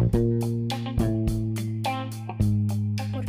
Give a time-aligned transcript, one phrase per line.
[0.00, 0.08] ¿Por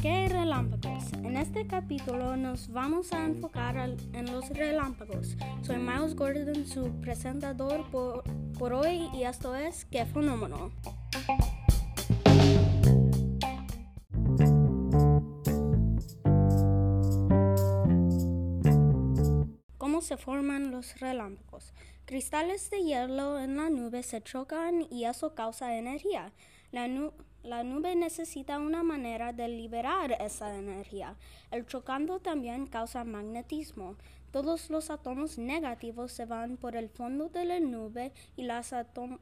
[0.02, 1.12] qué relámpagos?
[1.22, 3.76] En este capítulo nos vamos a enfocar
[4.14, 5.36] en los relámpagos.
[5.64, 8.24] Soy Miles Gordon, su presentador por,
[8.58, 10.72] por hoy y esto es ¿Qué fenómeno?
[19.78, 21.74] ¿Cómo se forman los relámpagos?
[22.06, 26.32] Cristales de hielo en la nube se chocan y eso causa energía.
[26.72, 31.16] La, nu- la nube necesita una manera de liberar esa energía.
[31.52, 33.96] El chocando también causa magnetismo.
[34.32, 39.20] Todos los átomos negativos se van por el fondo de la nube y los átomos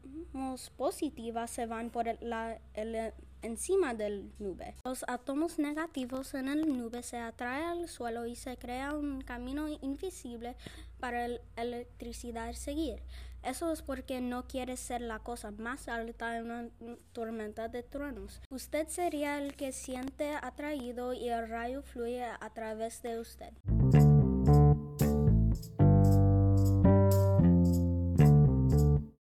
[0.78, 4.76] positivos se van por la, el- encima de la nube.
[4.86, 9.68] Los átomos negativos en la nube se atraen al suelo y se crea un camino
[9.68, 10.56] invisible
[11.00, 13.02] para la electricidad seguir.
[13.42, 16.70] Eso es porque no quiere ser la cosa más alta en una
[17.14, 18.42] tormenta de truenos.
[18.50, 23.54] Usted sería el que siente atraído y el rayo fluye a través de usted.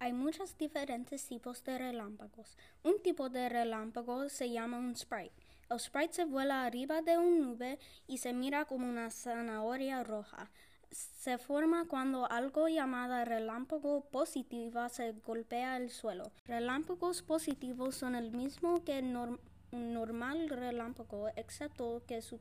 [0.06, 2.60] Hay muchos diferentes tipos de relámpagos.
[2.84, 5.34] Un tipo de relámpago se llama un sprite.
[5.68, 10.52] El sprite se vuela arriba de una nube y se mira como una zanahoria roja.
[10.92, 16.32] Se forma cuando algo llamado relámpago positivo se golpea el suelo.
[16.46, 19.40] Relámpagos positivos son el mismo que un
[19.72, 22.40] normal relámpago, excepto que su,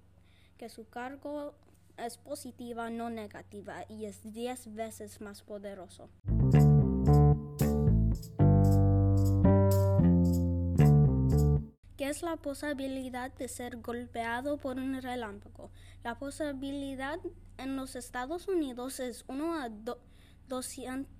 [0.58, 1.54] que su cargo
[1.96, 6.10] es positiva, no negativa, y es 10 veces más poderoso.
[12.14, 15.70] Es la posibilidad de ser golpeado por un relámpago?
[16.04, 17.18] La posibilidad
[17.58, 19.98] en los Estados Unidos es 1 a do-
[20.48, 21.10] 200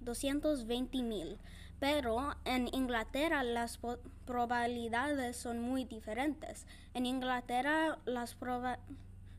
[0.00, 1.38] 220 mil,
[1.78, 3.78] pero en Inglaterra las
[4.26, 6.66] probabilidades son muy diferentes.
[6.92, 8.80] En Inglaterra las proba-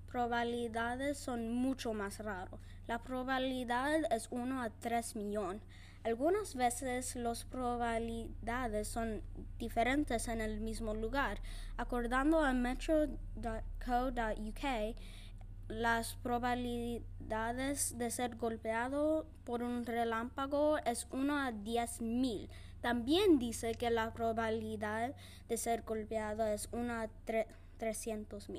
[0.08, 2.62] probabilidades son mucho más raras.
[2.88, 5.60] La probabilidad es 1 a 3 millón.
[6.04, 9.22] Algunas veces las probabilidades son
[9.58, 11.40] diferentes en el mismo lugar.
[11.78, 13.06] Acordando a metro.co.uk,
[15.70, 22.50] las probabilidades de ser golpeado por un relámpago es 1 a 10 mil.
[22.82, 25.16] También dice que la probabilidad
[25.48, 27.08] de ser golpeado es 1 a
[27.78, 28.50] 300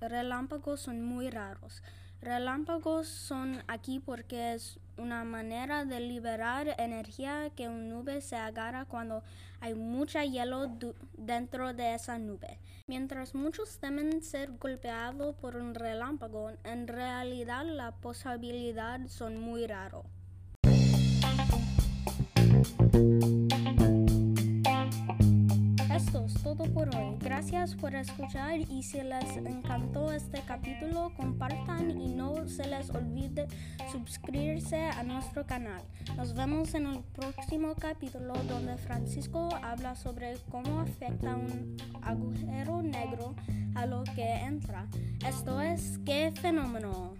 [0.00, 1.82] relámpagos son muy raros.
[2.20, 8.86] Relámpagos son aquí porque es una manera de liberar energía que una nube se agarra
[8.86, 9.22] cuando
[9.60, 10.70] hay mucha hielo
[11.18, 12.58] dentro de esa nube.
[12.86, 20.06] Mientras muchos temen ser golpeados por un relámpago, en realidad la posibilidad son muy raros.
[25.94, 26.93] Esto es todo por hoy.
[27.46, 33.46] Gracias por escuchar y si les encantó este capítulo, compartan y no se les olvide
[33.92, 35.82] suscribirse a nuestro canal.
[36.16, 43.34] Nos vemos en el próximo capítulo donde Francisco habla sobre cómo afecta un agujero negro
[43.74, 44.86] a lo que entra.
[45.28, 47.12] Esto es ¡Qué fenómeno!